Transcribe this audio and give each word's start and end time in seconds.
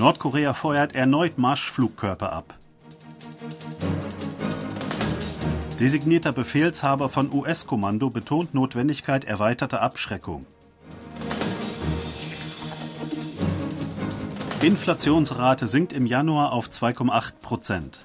Nordkorea 0.00 0.54
feuert 0.54 0.94
erneut 0.94 1.36
Marschflugkörper 1.36 2.32
ab. 2.32 2.54
Designierter 5.78 6.32
Befehlshaber 6.32 7.10
von 7.10 7.30
US-Kommando 7.30 8.08
betont 8.08 8.54
Notwendigkeit 8.54 9.26
erweiterter 9.26 9.82
Abschreckung. 9.82 10.46
Inflationsrate 14.62 15.66
sinkt 15.66 15.92
im 15.92 16.06
Januar 16.06 16.52
auf 16.52 16.68
2,8 16.68 17.32
Prozent. 17.42 17.98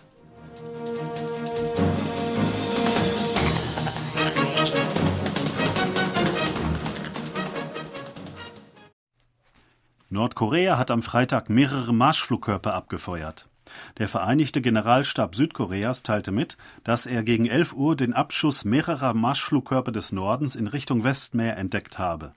Nordkorea 10.16 10.78
hat 10.78 10.92
am 10.92 11.02
Freitag 11.02 11.50
mehrere 11.50 11.94
Marschflugkörper 11.94 12.74
abgefeuert. 12.74 13.50
Der 13.98 14.08
Vereinigte 14.08 14.62
Generalstab 14.62 15.36
Südkoreas 15.36 16.04
teilte 16.04 16.32
mit, 16.32 16.56
dass 16.86 17.06
er 17.06 17.22
gegen 17.22 17.48
11 17.48 17.74
Uhr 17.74 17.98
den 17.98 18.14
Abschuss 18.14 18.64
mehrerer 18.64 19.14
Marschflugkörper 19.14 19.92
des 19.92 20.14
Nordens 20.14 20.56
in 20.56 20.68
Richtung 20.68 21.04
Westmeer 21.04 21.58
entdeckt 21.58 22.00
habe. 22.00 22.32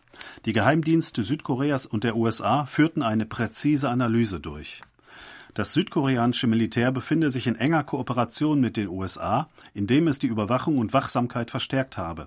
Die 0.44 0.52
Geheimdienste 0.52 1.22
Südkoreas 1.22 1.86
und 1.86 2.02
der 2.02 2.16
USA 2.16 2.66
führten 2.66 3.04
eine 3.04 3.26
präzise 3.26 3.88
Analyse 3.90 4.40
durch. 4.40 4.82
Das 5.54 5.72
südkoreanische 5.72 6.48
Militär 6.48 6.90
befinde 6.90 7.30
sich 7.30 7.46
in 7.46 7.54
enger 7.54 7.84
Kooperation 7.84 8.60
mit 8.60 8.76
den 8.76 8.88
USA, 8.88 9.46
indem 9.72 10.08
es 10.08 10.18
die 10.18 10.26
Überwachung 10.26 10.78
und 10.78 10.92
Wachsamkeit 10.94 11.52
verstärkt 11.52 11.96
habe. 11.96 12.26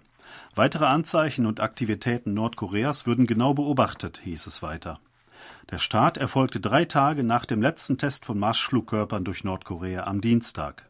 Weitere 0.56 0.86
Anzeichen 0.86 1.46
und 1.46 1.60
Aktivitäten 1.60 2.34
Nordkoreas 2.34 3.06
würden 3.06 3.28
genau 3.28 3.54
beobachtet, 3.54 4.22
hieß 4.24 4.48
es 4.48 4.62
weiter. 4.62 5.02
Der 5.72 5.80
Start 5.80 6.18
erfolgte 6.18 6.60
drei 6.60 6.84
Tage 6.84 7.24
nach 7.24 7.46
dem 7.46 7.62
letzten 7.62 7.98
Test 7.98 8.26
von 8.26 8.38
Marschflugkörpern 8.38 9.24
durch 9.24 9.46
Nordkorea 9.46 10.04
am 10.04 10.20
Dienstag. 10.20 10.90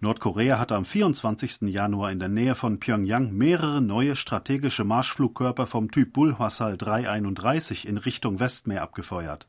Nordkorea 0.00 0.58
hatte 0.58 0.76
am 0.76 0.84
24. 0.84 1.62
Januar 1.62 2.12
in 2.12 2.18
der 2.18 2.28
Nähe 2.28 2.54
von 2.54 2.78
Pyongyang 2.78 3.32
mehrere 3.32 3.80
neue 3.80 4.14
strategische 4.14 4.84
Marschflugkörper 4.84 5.66
vom 5.66 5.90
Typ 5.90 6.12
Bulhwasal 6.12 6.76
331 6.76 7.88
in 7.88 7.96
Richtung 7.96 8.40
Westmeer 8.40 8.82
abgefeuert. 8.82 9.48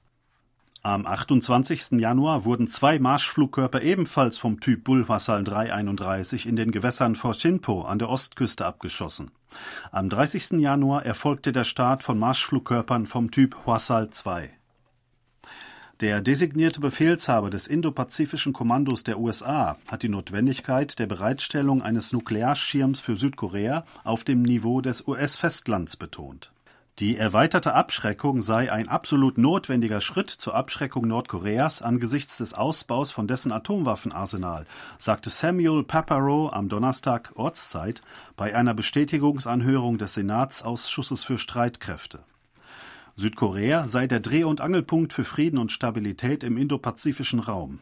Am 0.85 1.07
28. 1.07 1.99
Januar 1.99 2.45
wurden 2.45 2.67
zwei 2.67 2.99
Marschflugkörper 2.99 3.81
ebenfalls 3.81 4.37
vom 4.37 4.59
Typ 4.59 4.83
Bulhwasal 4.83 5.43
331 5.43 6.45
in 6.45 6.55
den 6.55 6.69
Gewässern 6.69 7.15
vor 7.15 7.33
Shinpo 7.33 7.81
an 7.81 7.97
der 7.97 8.07
Ostküste 8.07 8.67
abgeschossen. 8.67 9.31
Am 9.91 10.09
30. 10.09 10.59
Januar 10.59 11.03
erfolgte 11.03 11.51
der 11.51 11.63
Start 11.63 12.03
von 12.03 12.19
Marschflugkörpern 12.19 13.07
vom 13.07 13.31
Typ 13.31 13.57
Hwasal 13.65 14.11
2. 14.11 14.51
Der 16.01 16.21
designierte 16.21 16.81
Befehlshaber 16.81 17.49
des 17.49 17.65
Indopazifischen 17.65 18.53
Kommandos 18.53 19.03
der 19.03 19.19
USA 19.19 19.77
hat 19.87 20.03
die 20.03 20.09
Notwendigkeit 20.09 20.99
der 20.99 21.07
Bereitstellung 21.07 21.81
eines 21.81 22.13
Nuklearschirms 22.13 22.99
für 22.99 23.15
Südkorea 23.15 23.85
auf 24.03 24.23
dem 24.23 24.43
Niveau 24.43 24.81
des 24.81 25.07
US-Festlands 25.07 25.97
betont. 25.97 26.51
Die 26.99 27.17
erweiterte 27.17 27.73
Abschreckung 27.73 28.41
sei 28.41 28.71
ein 28.71 28.87
absolut 28.87 29.37
notwendiger 29.37 29.99
Schritt 29.99 30.29
zur 30.29 30.55
Abschreckung 30.55 31.05
Nordkoreas 31.05 31.81
angesichts 31.81 32.37
des 32.37 32.53
Ausbaus 32.53 33.11
von 33.11 33.27
dessen 33.27 33.51
Atomwaffenarsenal, 33.51 34.65
sagte 34.97 35.29
Samuel 35.29 35.83
Paparo 35.83 36.49
am 36.53 36.69
Donnerstag 36.69 37.33
Ortszeit 37.35 38.01
bei 38.37 38.55
einer 38.55 38.73
Bestätigungsanhörung 38.73 39.97
des 39.97 40.13
Senatsausschusses 40.13 41.25
für 41.25 41.37
Streitkräfte. 41.37 42.19
Südkorea 43.17 43.89
sei 43.89 44.07
der 44.07 44.21
Dreh- 44.21 44.45
und 44.45 44.61
Angelpunkt 44.61 45.11
für 45.11 45.25
Frieden 45.25 45.59
und 45.59 45.73
Stabilität 45.73 46.45
im 46.45 46.55
indopazifischen 46.55 47.41
Raum. 47.41 47.79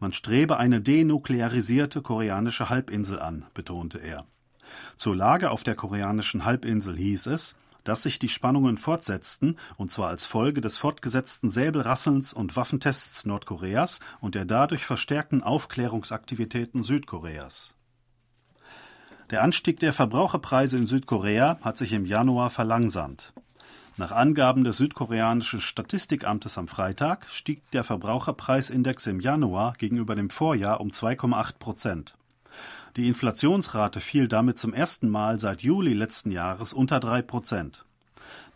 Man 0.00 0.12
strebe 0.12 0.56
eine 0.56 0.80
denuklearisierte 0.80 2.02
koreanische 2.02 2.68
Halbinsel 2.68 3.20
an, 3.20 3.46
betonte 3.54 3.98
er. 3.98 4.26
Zur 4.96 5.14
Lage 5.14 5.52
auf 5.52 5.62
der 5.62 5.76
koreanischen 5.76 6.44
Halbinsel 6.44 6.96
hieß 6.96 7.26
es, 7.26 7.54
dass 7.88 8.02
sich 8.02 8.18
die 8.18 8.28
Spannungen 8.28 8.78
fortsetzten, 8.78 9.56
und 9.76 9.92
zwar 9.92 10.08
als 10.08 10.26
Folge 10.26 10.60
des 10.60 10.76
fortgesetzten 10.76 11.48
Säbelrasselns 11.48 12.32
und 12.32 12.56
Waffentests 12.56 13.24
Nordkoreas 13.24 14.00
und 14.20 14.34
der 14.34 14.44
dadurch 14.44 14.84
verstärkten 14.84 15.42
Aufklärungsaktivitäten 15.42 16.82
Südkoreas. 16.82 17.76
Der 19.30 19.42
Anstieg 19.42 19.80
der 19.80 19.92
Verbraucherpreise 19.92 20.76
in 20.76 20.86
Südkorea 20.86 21.58
hat 21.62 21.78
sich 21.78 21.92
im 21.92 22.04
Januar 22.04 22.50
verlangsamt. 22.50 23.32
Nach 23.96 24.12
Angaben 24.12 24.62
des 24.62 24.76
südkoreanischen 24.76 25.60
Statistikamtes 25.60 26.58
am 26.58 26.68
Freitag 26.68 27.26
stieg 27.30 27.70
der 27.70 27.82
Verbraucherpreisindex 27.82 29.06
im 29.06 29.20
Januar 29.20 29.72
gegenüber 29.78 30.14
dem 30.14 30.28
Vorjahr 30.28 30.80
um 30.80 30.90
2,8 30.90 31.58
Prozent. 31.58 32.14
Die 32.96 33.08
Inflationsrate 33.08 34.00
fiel 34.00 34.26
damit 34.26 34.58
zum 34.58 34.72
ersten 34.72 35.10
Mal 35.10 35.38
seit 35.38 35.62
Juli 35.62 35.92
letzten 35.92 36.30
Jahres 36.30 36.72
unter 36.72 36.98
drei 36.98 37.20
Prozent. 37.20 37.84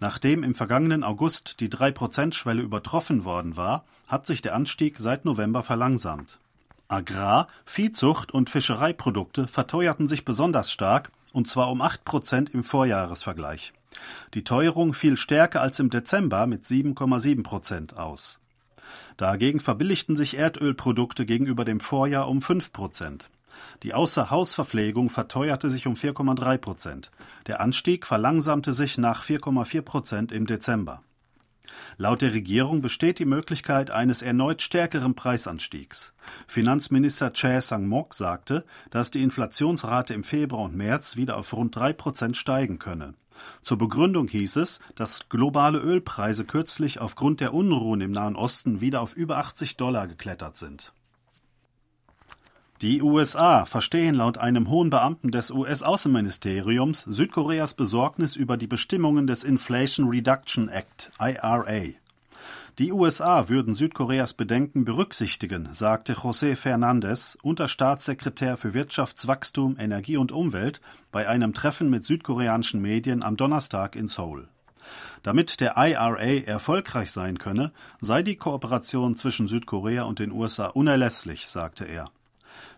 Nachdem 0.01 0.43
im 0.43 0.55
vergangenen 0.55 1.05
August 1.05 1.61
die 1.61 1.69
Drei-Prozent-Schwelle 1.69 2.62
übertroffen 2.62 3.27
worden 3.27 3.59
war, 3.59 3.84
hat 4.09 4.27
sich 4.27 4.41
der 4.41 4.55
Anstieg 4.55 4.97
seit 4.99 5.27
November 5.27 5.62
verlangsamt. 5.62 6.39
Agrar-, 6.89 7.49
Viehzucht 7.67 8.33
und 8.33 8.49
Fischereiprodukte 8.49 9.47
verteuerten 9.47 10.09
sich 10.09 10.25
besonders 10.25 10.72
stark, 10.72 11.11
und 11.34 11.47
zwar 11.47 11.71
um 11.71 11.83
acht 11.83 12.07
Prozent 12.07 12.49
im 12.51 12.65
Vorjahresvergleich. 12.65 13.75
Die 14.33 14.43
Teuerung 14.43 14.95
fiel 14.95 15.19
stärker 15.19 15.61
als 15.61 15.78
im 15.81 15.91
Dezember 15.91 16.47
mit 16.47 16.65
7,7 16.65 17.43
Prozent 17.43 17.99
aus. 17.99 18.41
Dagegen 19.19 19.61
verbilligten 19.61 20.17
sich 20.17 20.39
Erdölprodukte 20.39 21.27
gegenüber 21.27 21.67
dem 21.67 21.78
Vorjahr 21.78 22.27
um 22.27 22.41
fünf 22.41 22.72
Prozent. 22.72 23.28
Die 23.83 23.94
Außerhausverpflegung 23.94 25.11
verteuerte 25.11 25.71
sich 25.71 25.87
um 25.87 25.94
4,3 25.94 26.59
Prozent. 26.59 27.11
Der 27.47 27.61
Anstieg 27.61 28.06
verlangsamte 28.06 28.72
sich 28.72 28.99
nach 28.99 29.25
4,4 29.25 29.83
Prozent 29.83 30.33
im 30.33 30.47
Dezember. 30.47 31.03
Laut 31.97 32.22
der 32.22 32.33
Regierung 32.33 32.83
besteht 32.83 33.19
die 33.19 33.25
Möglichkeit 33.25 33.91
eines 33.91 34.22
erneut 34.22 34.62
stärkeren 34.62 35.15
Preisanstiegs. 35.15 36.12
Finanzminister 36.47 37.33
Chae 37.33 37.60
Sang-mok 37.60 38.15
sagte, 38.15 38.65
dass 38.91 39.10
die 39.10 39.22
Inflationsrate 39.22 40.15
im 40.15 40.25
Februar 40.25 40.65
und 40.65 40.77
März 40.77 41.16
wieder 41.16 41.37
auf 41.37 41.53
rund 41.53 41.77
drei 41.77 41.93
Prozent 41.93 42.37
steigen 42.37 42.78
könne. 42.78 43.15
Zur 43.62 43.78
Begründung 43.78 44.28
hieß 44.28 44.56
es, 44.56 44.81
dass 44.94 45.28
globale 45.28 45.78
Ölpreise 45.78 46.44
kürzlich 46.44 47.00
aufgrund 47.00 47.41
der 47.41 47.55
Unruhen 47.55 48.00
im 48.00 48.10
Nahen 48.10 48.37
Osten 48.37 48.81
wieder 48.81 49.00
auf 49.00 49.15
über 49.15 49.39
80 49.39 49.77
Dollar 49.77 50.09
geklettert 50.09 50.56
sind. 50.56 50.93
Die 52.82 53.02
USA 53.02 53.66
verstehen 53.66 54.14
laut 54.14 54.38
einem 54.38 54.70
hohen 54.70 54.88
Beamten 54.88 55.30
des 55.30 55.50
US-Außenministeriums 55.50 57.00
Südkoreas 57.06 57.74
Besorgnis 57.74 58.36
über 58.36 58.56
die 58.56 58.66
Bestimmungen 58.66 59.26
des 59.26 59.44
Inflation 59.44 60.08
Reduction 60.08 60.70
Act 60.70 61.10
IRA. 61.20 61.92
Die 62.78 62.91
USA 62.91 63.50
würden 63.50 63.74
Südkoreas 63.74 64.32
Bedenken 64.32 64.86
berücksichtigen, 64.86 65.68
sagte 65.72 66.14
José 66.14 66.56
Fernandez, 66.56 67.36
Unterstaatssekretär 67.42 68.56
für 68.56 68.72
Wirtschaftswachstum, 68.72 69.76
Energie 69.78 70.16
und 70.16 70.32
Umwelt, 70.32 70.80
bei 71.12 71.28
einem 71.28 71.52
Treffen 71.52 71.91
mit 71.91 72.06
südkoreanischen 72.06 72.80
Medien 72.80 73.22
am 73.22 73.36
Donnerstag 73.36 73.94
in 73.94 74.08
Seoul. 74.08 74.48
Damit 75.22 75.60
der 75.60 75.76
IRA 75.76 76.47
erfolgreich 76.47 77.12
sein 77.12 77.36
könne, 77.36 77.72
sei 78.00 78.22
die 78.22 78.36
Kooperation 78.36 79.18
zwischen 79.18 79.48
Südkorea 79.48 80.04
und 80.04 80.18
den 80.18 80.32
USA 80.32 80.68
unerlässlich, 80.68 81.47
sagte 81.47 81.84
er. 81.84 82.10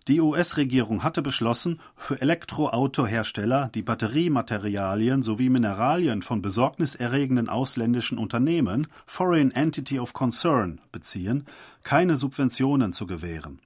Die 0.09 0.20
US-Regierung 0.20 1.03
hatte 1.03 1.22
beschlossen, 1.22 1.81
für 1.97 2.20
Elektroautohersteller, 2.20 3.70
die 3.75 3.82
Batteriematerialien 3.82 5.22
sowie 5.22 5.49
Mineralien 5.49 6.23
von 6.23 6.43
besorgniserregenden 6.43 7.49
ausländischen 7.49 8.19
Unternehmen 8.19 8.87
Foreign 9.06 9.50
Entity 9.50 9.99
of 9.99 10.12
Concern 10.12 10.81
beziehen, 10.93 11.46
keine 11.84 12.17
Subventionen 12.17 12.93
zu 12.93 13.06
gewähren. 13.06 13.61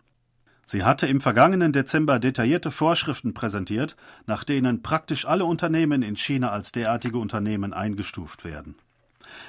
Sie 0.64 0.82
hatte 0.82 1.06
im 1.06 1.20
vergangenen 1.20 1.72
Dezember 1.72 2.18
detaillierte 2.18 2.70
Vorschriften 2.70 3.34
präsentiert, 3.34 3.96
nach 4.26 4.42
denen 4.42 4.82
praktisch 4.82 5.26
alle 5.26 5.44
Unternehmen 5.44 6.02
in 6.02 6.16
China 6.16 6.50
als 6.50 6.72
derartige 6.72 7.18
Unternehmen 7.18 7.72
eingestuft 7.72 8.44
werden 8.44 8.74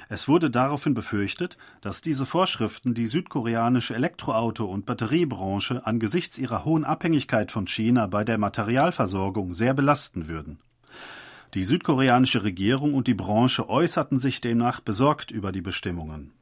es 0.08 0.28
wurde 0.28 0.50
daraufhin 0.50 0.94
befürchtet, 0.94 1.58
dass 1.80 2.00
diese 2.00 2.26
Vorschriften 2.26 2.94
die 2.94 3.06
südkoreanische 3.06 3.94
Elektroauto- 3.94 4.64
und 4.64 4.86
Batteriebranche 4.86 5.86
angesichts 5.86 6.38
ihrer 6.38 6.64
hohen 6.64 6.84
Abhängigkeit 6.84 7.52
von 7.52 7.66
China 7.66 8.06
bei 8.06 8.24
der 8.24 8.38
Materialversorgung 8.38 9.54
sehr 9.54 9.74
belasten 9.74 10.28
würden. 10.28 10.58
Die 11.54 11.64
südkoreanische 11.64 12.44
Regierung 12.44 12.94
und 12.94 13.06
die 13.06 13.14
Branche 13.14 13.68
äußerten 13.68 14.18
sich 14.18 14.40
demnach 14.40 14.80
besorgt 14.80 15.30
über 15.30 15.52
die 15.52 15.62
Bestimmungen. 15.62 16.32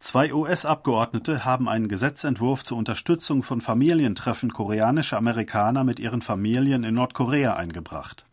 Zwei 0.00 0.32
US-Abgeordnete 0.32 1.44
haben 1.44 1.68
einen 1.68 1.88
Gesetzentwurf 1.88 2.62
zur 2.62 2.78
Unterstützung 2.78 3.42
von 3.42 3.60
Familientreffen 3.60 4.52
koreanischer 4.52 5.16
Amerikaner 5.16 5.82
mit 5.82 5.98
ihren 5.98 6.22
Familien 6.22 6.84
in 6.84 6.94
Nordkorea 6.94 7.54
eingebracht. 7.54 8.24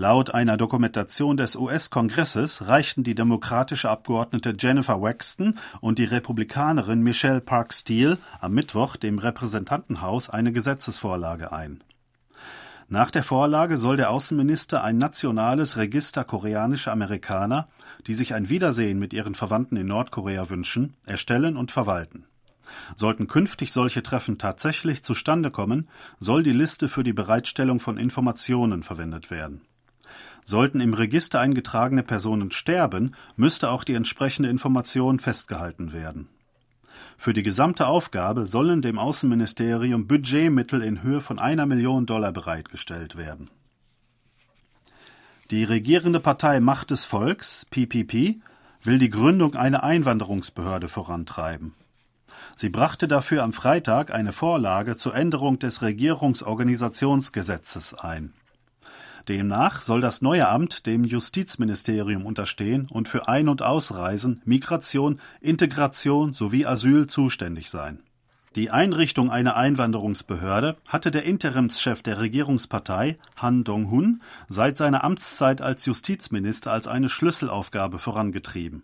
Laut 0.00 0.32
einer 0.32 0.56
Dokumentation 0.56 1.36
des 1.36 1.56
US-Kongresses 1.56 2.68
reichten 2.68 3.02
die 3.02 3.16
demokratische 3.16 3.90
Abgeordnete 3.90 4.54
Jennifer 4.56 5.02
Waxton 5.02 5.58
und 5.80 5.98
die 5.98 6.04
Republikanerin 6.04 7.02
Michelle 7.02 7.40
Park 7.40 7.74
Steele 7.74 8.16
am 8.40 8.52
Mittwoch 8.52 8.94
dem 8.94 9.18
Repräsentantenhaus 9.18 10.30
eine 10.30 10.52
Gesetzesvorlage 10.52 11.50
ein. 11.50 11.82
Nach 12.88 13.10
der 13.10 13.24
Vorlage 13.24 13.76
soll 13.76 13.96
der 13.96 14.10
Außenminister 14.10 14.84
ein 14.84 14.98
nationales 14.98 15.76
Register 15.76 16.22
koreanischer 16.22 16.92
Amerikaner, 16.92 17.66
die 18.06 18.14
sich 18.14 18.34
ein 18.34 18.48
Wiedersehen 18.48 19.00
mit 19.00 19.12
ihren 19.12 19.34
Verwandten 19.34 19.76
in 19.76 19.88
Nordkorea 19.88 20.48
wünschen, 20.48 20.94
erstellen 21.06 21.56
und 21.56 21.72
verwalten. 21.72 22.24
Sollten 22.94 23.26
künftig 23.26 23.72
solche 23.72 24.04
Treffen 24.04 24.38
tatsächlich 24.38 25.02
zustande 25.02 25.50
kommen, 25.50 25.88
soll 26.20 26.44
die 26.44 26.52
Liste 26.52 26.88
für 26.88 27.02
die 27.02 27.12
Bereitstellung 27.12 27.80
von 27.80 27.98
Informationen 27.98 28.84
verwendet 28.84 29.32
werden. 29.32 29.62
Sollten 30.44 30.80
im 30.80 30.94
Register 30.94 31.40
eingetragene 31.40 32.02
Personen 32.02 32.50
sterben, 32.50 33.14
müsste 33.36 33.70
auch 33.70 33.84
die 33.84 33.94
entsprechende 33.94 34.48
Information 34.48 35.18
festgehalten 35.18 35.92
werden. 35.92 36.28
Für 37.16 37.32
die 37.32 37.42
gesamte 37.42 37.86
Aufgabe 37.86 38.46
sollen 38.46 38.82
dem 38.82 38.98
Außenministerium 38.98 40.06
Budgetmittel 40.06 40.82
in 40.82 41.02
Höhe 41.02 41.20
von 41.20 41.38
einer 41.38 41.66
Million 41.66 42.06
Dollar 42.06 42.32
bereitgestellt 42.32 43.16
werden. 43.16 43.50
Die 45.50 45.64
regierende 45.64 46.20
Partei 46.20 46.60
Macht 46.60 46.90
des 46.90 47.04
Volks, 47.04 47.66
PPP, 47.70 48.40
will 48.82 48.98
die 48.98 49.10
Gründung 49.10 49.54
einer 49.54 49.82
Einwanderungsbehörde 49.82 50.88
vorantreiben. 50.88 51.74
Sie 52.54 52.68
brachte 52.68 53.08
dafür 53.08 53.42
am 53.42 53.52
Freitag 53.52 54.12
eine 54.12 54.32
Vorlage 54.32 54.96
zur 54.96 55.14
Änderung 55.14 55.58
des 55.58 55.82
Regierungsorganisationsgesetzes 55.82 57.94
ein. 57.94 58.32
Demnach 59.28 59.82
soll 59.82 60.00
das 60.00 60.22
neue 60.22 60.48
Amt 60.48 60.86
dem 60.86 61.04
Justizministerium 61.04 62.24
unterstehen 62.24 62.88
und 62.90 63.08
für 63.08 63.28
Ein- 63.28 63.48
und 63.48 63.62
Ausreisen, 63.62 64.40
Migration, 64.44 65.20
Integration 65.40 66.32
sowie 66.32 66.64
Asyl 66.64 67.06
zuständig 67.06 67.68
sein. 67.68 68.00
Die 68.56 68.70
Einrichtung 68.70 69.30
einer 69.30 69.56
Einwanderungsbehörde 69.56 70.76
hatte 70.88 71.10
der 71.10 71.24
Interimschef 71.24 72.02
der 72.02 72.18
Regierungspartei, 72.18 73.18
Han 73.38 73.62
Dong-hun, 73.64 74.22
seit 74.48 74.78
seiner 74.78 75.04
Amtszeit 75.04 75.60
als 75.60 75.84
Justizminister 75.84 76.72
als 76.72 76.88
eine 76.88 77.10
Schlüsselaufgabe 77.10 77.98
vorangetrieben 77.98 78.82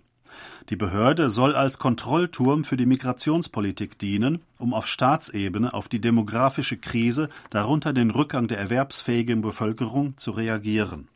die 0.70 0.76
Behörde 0.76 1.30
soll 1.30 1.54
als 1.54 1.78
Kontrollturm 1.78 2.64
für 2.64 2.76
die 2.76 2.86
Migrationspolitik 2.86 3.98
dienen, 3.98 4.40
um 4.58 4.72
auf 4.72 4.86
Staatsebene 4.86 5.74
auf 5.74 5.88
die 5.88 6.00
demografische 6.00 6.76
Krise, 6.76 7.28
darunter 7.50 7.92
den 7.92 8.10
Rückgang 8.10 8.48
der 8.48 8.58
erwerbsfähigen 8.58 9.42
Bevölkerung, 9.42 10.16
zu 10.16 10.30
reagieren. 10.30 11.08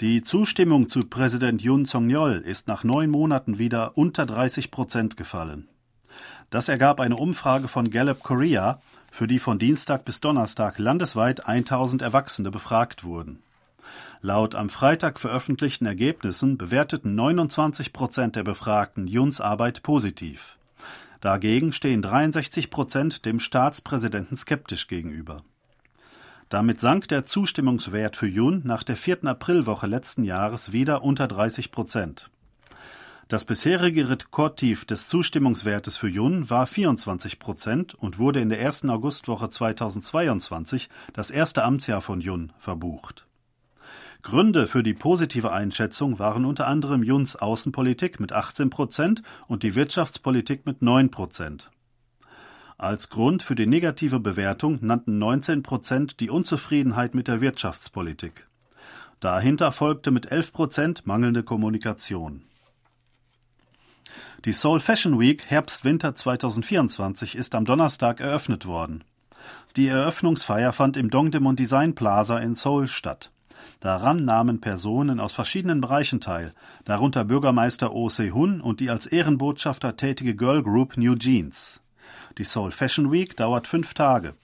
Die 0.00 0.22
Zustimmung 0.22 0.88
zu 0.88 1.00
Präsident 1.00 1.62
Yoon 1.62 1.86
Song-yeol 1.86 2.38
ist 2.38 2.66
nach 2.66 2.82
neun 2.82 3.10
Monaten 3.10 3.58
wieder 3.58 3.96
unter 3.96 4.26
30 4.26 4.70
Prozent 4.70 5.16
gefallen. 5.16 5.68
Das 6.50 6.68
ergab 6.68 6.98
eine 6.98 7.16
Umfrage 7.16 7.68
von 7.68 7.90
Gallup 7.90 8.22
Korea, 8.22 8.80
für 9.10 9.26
die 9.26 9.38
von 9.38 9.58
Dienstag 9.58 10.04
bis 10.04 10.20
Donnerstag 10.20 10.78
landesweit 10.78 11.46
1000 11.46 12.02
Erwachsene 12.02 12.50
befragt 12.50 13.04
wurden. 13.04 13.42
Laut 14.20 14.54
am 14.54 14.68
Freitag 14.68 15.18
veröffentlichten 15.18 15.86
Ergebnissen 15.86 16.58
bewerteten 16.58 17.14
29 17.14 17.92
Prozent 17.92 18.36
der 18.36 18.44
Befragten 18.44 19.06
Juns 19.06 19.40
Arbeit 19.40 19.82
positiv. 19.82 20.58
Dagegen 21.20 21.72
stehen 21.72 22.02
63 22.02 22.70
Prozent 22.70 23.24
dem 23.24 23.40
Staatspräsidenten 23.40 24.36
skeptisch 24.36 24.88
gegenüber. 24.88 25.42
Damit 26.48 26.80
sank 26.80 27.08
der 27.08 27.24
Zustimmungswert 27.24 28.16
für 28.16 28.26
Jun 28.26 28.60
nach 28.64 28.82
der 28.82 28.96
vierten 28.96 29.26
Aprilwoche 29.26 29.86
letzten 29.86 30.24
Jahres 30.24 30.72
wieder 30.72 31.02
unter 31.02 31.26
30 31.26 31.70
Prozent. 31.70 32.28
Das 33.28 33.46
bisherige 33.46 34.10
Rekordtief 34.10 34.84
des 34.84 35.08
Zustimmungswertes 35.08 35.96
für 35.96 36.08
Jun 36.08 36.50
war 36.50 36.66
24 36.66 37.38
Prozent 37.38 37.94
und 37.94 38.18
wurde 38.18 38.40
in 38.40 38.50
der 38.50 38.60
ersten 38.60 38.90
Augustwoche 38.90 39.48
2022, 39.48 40.90
das 41.14 41.30
erste 41.30 41.64
Amtsjahr 41.64 42.02
von 42.02 42.20
Jun, 42.20 42.52
verbucht. 42.58 43.24
Gründe 44.22 44.68
für 44.68 44.84
die 44.84 44.94
positive 44.94 45.50
Einschätzung 45.50 46.20
waren 46.20 46.44
unter 46.44 46.68
anderem 46.68 47.02
Juns 47.02 47.34
Außenpolitik 47.34 48.20
mit 48.20 48.32
18 48.32 48.70
Prozent 48.70 49.22
und 49.48 49.64
die 49.64 49.74
Wirtschaftspolitik 49.74 50.64
mit 50.64 50.80
9 50.80 51.10
Prozent. 51.10 51.70
Als 52.78 53.10
Grund 53.10 53.42
für 53.42 53.56
die 53.56 53.66
negative 53.66 54.20
Bewertung 54.20 54.78
nannten 54.80 55.18
19 55.18 55.62
Prozent 55.62 56.20
die 56.20 56.30
Unzufriedenheit 56.30 57.14
mit 57.14 57.26
der 57.26 57.40
Wirtschaftspolitik. 57.40 58.46
Dahinter 59.18 59.72
folgte 59.72 60.10
mit 60.12 60.30
11 60.30 60.52
Prozent 60.52 61.06
mangelnde 61.06 61.42
Kommunikation. 61.42 62.42
Die 64.44 64.52
Seoul 64.52 64.80
Fashion 64.80 65.20
Week 65.20 65.44
Herbst-Winter 65.48 66.14
2024 66.14 67.36
ist 67.36 67.54
am 67.54 67.64
Donnerstag 67.64 68.20
eröffnet 68.20 68.66
worden. 68.66 69.04
Die 69.76 69.88
Eröffnungsfeier 69.88 70.72
fand 70.72 70.96
im 70.96 71.10
Dongdaemun 71.10 71.56
Design 71.56 71.94
Plaza 71.94 72.38
in 72.38 72.54
Seoul 72.54 72.86
statt. 72.86 73.30
Daran 73.80 74.24
nahmen 74.24 74.60
Personen 74.60 75.20
aus 75.20 75.32
verschiedenen 75.32 75.80
Bereichen 75.80 76.20
teil, 76.20 76.54
darunter 76.84 77.24
Bürgermeister 77.24 77.92
Oh 77.92 78.08
Se-hun 78.08 78.60
und 78.60 78.80
die 78.80 78.90
als 78.90 79.06
Ehrenbotschafter 79.06 79.96
tätige 79.96 80.34
Girl 80.34 80.62
Group 80.62 80.96
New 80.96 81.16
Jeans. 81.16 81.80
Die 82.38 82.44
Seoul 82.44 82.70
Fashion 82.70 83.10
Week 83.10 83.36
dauert 83.36 83.66
fünf 83.66 83.94
Tage. 83.94 84.34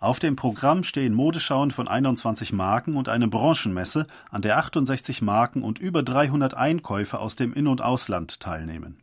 Auf 0.00 0.18
dem 0.18 0.34
Programm 0.34 0.82
stehen 0.82 1.14
Modeschauen 1.14 1.70
von 1.70 1.86
21 1.86 2.52
Marken 2.52 2.96
und 2.96 3.08
eine 3.08 3.28
Branchenmesse, 3.28 4.06
an 4.30 4.42
der 4.42 4.56
68 4.58 5.20
Marken 5.20 5.62
und 5.62 5.78
über 5.78 6.02
300 6.02 6.54
Einkäufer 6.54 7.20
aus 7.20 7.36
dem 7.36 7.52
In- 7.52 7.66
und 7.66 7.82
Ausland 7.82 8.40
teilnehmen. 8.40 8.96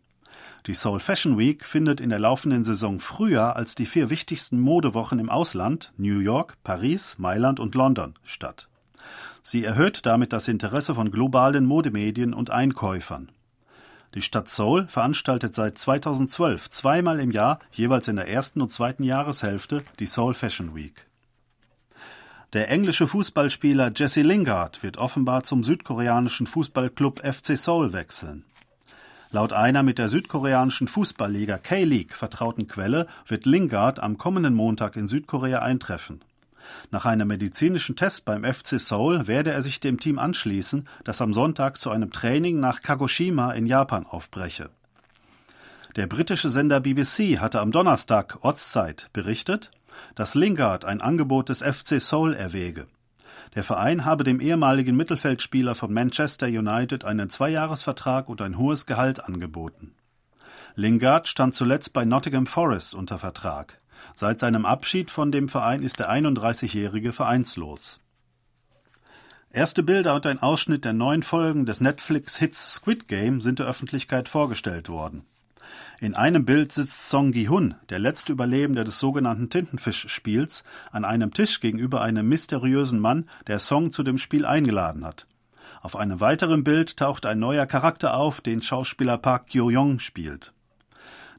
Die 0.66 0.74
Seoul 0.74 1.00
Fashion 1.00 1.38
Week 1.38 1.64
findet 1.64 2.02
in 2.02 2.10
der 2.10 2.20
laufenden 2.20 2.64
Saison 2.64 3.00
früher 3.00 3.56
als 3.56 3.76
die 3.76 3.86
vier 3.86 4.10
wichtigsten 4.10 4.60
Modewochen 4.60 5.20
im 5.20 5.30
Ausland 5.30 5.94
New 5.98 6.20
York, 6.20 6.56
Paris, 6.64 7.18
Mailand 7.20 7.60
und 7.60 7.76
London 7.76 8.16
statt. 8.24 8.68
Sie 9.50 9.64
erhöht 9.64 10.06
damit 10.06 10.34
das 10.34 10.50
Interesse 10.50 10.94
von 10.94 11.10
globalen 11.10 11.66
Modemedien 11.66 12.34
und 12.34 12.50
Einkäufern. 12.50 13.32
Die 14.14 14.22
Stadt 14.22 14.50
Seoul 14.50 14.88
veranstaltet 14.90 15.56
seit 15.56 15.78
2012 15.78 16.70
zweimal 16.70 17.22
im 17.22 17.32
Jahr, 17.32 17.60
jeweils 17.72 18.10
in 18.10 18.18
der 18.18 18.28
ersten 18.28 18.62
und 18.62 18.74
zweiten 18.74 19.04
Jahreshälfte, 19.04 19.84
die 20.00 20.06
Seoul 20.06 20.34
Fashion 20.34 20.76
Week. 20.76 21.08
Der 22.52 22.70
englische 22.70 23.08
Fußballspieler 23.08 23.94
Jesse 23.96 24.22
Lingard 24.22 24.84
wird 24.84 24.98
offenbar 24.98 25.44
zum 25.44 25.64
südkoreanischen 25.64 26.46
Fußballclub 26.46 27.22
FC 27.26 27.58
Seoul 27.58 27.94
wechseln. 27.94 28.44
Laut 29.32 29.54
einer 29.54 29.82
mit 29.82 29.98
der 29.98 30.10
südkoreanischen 30.10 30.90
Fußballliga 30.90 31.58
K-League 31.58 32.16
vertrauten 32.16 32.68
Quelle 32.68 33.08
wird 33.26 33.46
Lingard 33.46 34.02
am 34.02 34.18
kommenden 34.18 34.56
Montag 34.56 34.98
in 34.98 35.08
Südkorea 35.08 35.60
eintreffen. 35.60 36.20
Nach 36.92 37.06
einem 37.06 37.28
medizinischen 37.28 37.96
Test 37.96 38.26
beim 38.26 38.44
FC 38.44 38.80
Seoul 38.80 39.28
werde 39.28 39.52
er 39.52 39.62
sich 39.62 39.80
dem 39.80 40.00
Team 40.00 40.20
anschließen, 40.20 40.88
das 41.04 41.22
am 41.22 41.34
Sonntag 41.34 41.78
zu 41.78 41.90
einem 41.90 42.12
Training 42.12 42.60
nach 42.60 42.82
Kagoshima 42.82 43.52
in 43.52 43.66
Japan 43.66 44.06
aufbreche. 44.06 44.70
Der 45.96 46.08
britische 46.08 46.50
Sender 46.50 46.80
BBC 46.80 47.40
hatte 47.40 47.60
am 47.60 47.72
Donnerstag 47.72 48.38
Ortszeit 48.42 49.10
berichtet, 49.14 49.72
dass 50.16 50.36
Lingard 50.36 50.86
ein 50.86 51.02
Angebot 51.02 51.50
des 51.50 51.64
FC 51.64 52.00
Seoul 52.00 52.34
erwäge. 52.34 52.88
Der 53.56 53.64
Verein 53.64 54.06
habe 54.06 54.24
dem 54.24 54.40
ehemaligen 54.40 54.96
Mittelfeldspieler 54.96 55.74
von 55.74 55.92
Manchester 55.92 56.48
United 56.48 57.06
einen 57.06 57.30
Zweijahresvertrag 57.30 58.30
und 58.30 58.42
ein 58.42 58.58
hohes 58.58 58.86
Gehalt 58.86 59.24
angeboten. 59.26 59.96
Lingard 60.76 61.28
stand 61.28 61.56
zuletzt 61.56 61.94
bei 61.94 62.06
Nottingham 62.06 62.46
Forest 62.46 62.94
unter 62.94 63.18
Vertrag. 63.18 63.80
Seit 64.14 64.40
seinem 64.40 64.66
Abschied 64.66 65.12
von 65.12 65.32
dem 65.32 65.50
Verein 65.50 65.84
ist 65.84 66.00
der 66.00 66.10
31-Jährige 66.10 67.14
vereinslos. 67.14 68.00
Erste 69.52 69.82
Bilder 69.82 70.14
und 70.16 70.26
ein 70.26 70.42
Ausschnitt 70.42 70.86
der 70.86 70.94
neuen 70.94 71.24
Folgen 71.24 71.66
des 71.66 71.82
Netflix-Hits 71.82 72.76
Squid 72.76 73.08
Game 73.08 73.42
sind 73.42 73.60
der 73.60 73.66
Öffentlichkeit 73.66 74.30
vorgestellt 74.30 74.90
worden. 74.90 75.26
In 76.00 76.16
einem 76.16 76.46
Bild 76.46 76.72
sitzt 76.72 77.10
Song 77.10 77.32
Gi-hun, 77.32 77.76
der 77.90 78.00
letzte 78.00 78.34
Überlebende 78.34 78.84
des 78.84 79.00
sogenannten 79.00 79.50
Tintenfisch-Spiels, 79.50 80.64
an 80.92 81.06
einem 81.06 81.34
Tisch 81.34 81.60
gegenüber 81.60 82.02
einem 82.02 82.28
mysteriösen 82.28 83.00
Mann, 83.00 83.28
der 83.48 83.60
Song 83.60 83.92
zu 83.92 84.04
dem 84.04 84.18
Spiel 84.18 84.46
eingeladen 84.46 85.06
hat. 85.06 85.26
Auf 85.82 85.96
einem 85.96 86.20
weiteren 86.20 86.64
Bild 86.64 86.98
taucht 86.98 87.26
ein 87.26 87.40
neuer 87.40 87.66
Charakter 87.66 88.16
auf, 88.16 88.42
den 88.42 88.62
Schauspieler 88.62 89.18
Park 89.18 89.48
Kyo-young 89.48 90.00
spielt. 90.00 90.54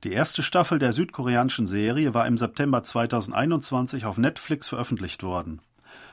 Die 0.05 0.13
erste 0.13 0.45
Staffel 0.45 0.79
der 0.79 0.93
südkoreanischen 0.93 1.67
Serie 1.67 2.15
war 2.15 2.27
im 2.27 2.39
September 2.39 2.85
2021 2.85 4.05
auf 4.05 4.17
Netflix 4.17 4.69
veröffentlicht 4.69 5.25
worden. 5.25 5.61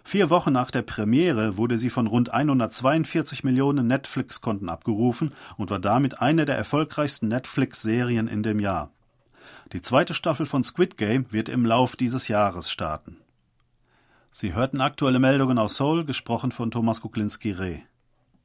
Vier 0.03 0.29
Wochen 0.29 0.53
nach 0.53 0.71
der 0.71 0.81
Premiere 0.81 1.57
wurde 1.57 1.77
sie 1.77 1.91
von 1.91 2.07
rund 2.07 2.33
142 2.33 3.43
Millionen 3.43 3.87
Netflix-Konten 3.87 4.69
abgerufen 4.69 5.33
und 5.57 5.69
war 5.69 5.79
damit 5.79 6.21
eine 6.21 6.45
der 6.45 6.57
erfolgreichsten 6.57 7.27
Netflix-Serien 7.27 8.27
in 8.27 8.41
dem 8.41 8.59
Jahr. 8.59 8.89
Die 9.71 9.81
zweite 9.81 10.13
Staffel 10.13 10.45
von 10.45 10.63
Squid 10.63 10.97
Game 10.97 11.25
wird 11.31 11.49
im 11.49 11.65
Lauf 11.65 11.95
dieses 11.95 12.27
Jahres 12.27 12.71
starten. 12.71 13.17
Sie 14.31 14.53
hörten 14.53 14.81
aktuelle 14.81 15.19
Meldungen 15.19 15.57
aus 15.57 15.77
Seoul, 15.77 16.05
gesprochen 16.05 16.51
von 16.51 16.71
Thomas 16.71 17.01
Kuklinski-Reh. 17.01 17.81